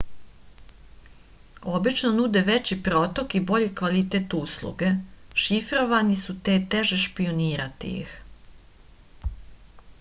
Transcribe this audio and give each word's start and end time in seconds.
obično 1.79 2.09
nude 2.13 2.41
veći 2.47 2.77
protok 2.87 3.35
i 3.39 3.43
bolji 3.51 3.69
kvalitet 3.81 4.35
usluge 4.39 4.89
šifrovani 5.43 6.17
su 6.25 6.35
te 6.49 6.55
je 6.61 6.63
teže 6.77 7.01
špijunirati 7.05 7.93
ih 8.05 8.17